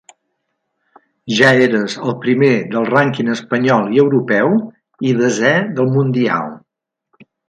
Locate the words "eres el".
1.65-2.15